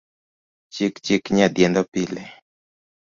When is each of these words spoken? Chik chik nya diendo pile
Chik 0.73 0.93
chik 1.05 1.23
nya 1.35 1.47
diendo 1.55 1.81
pile 1.93 2.23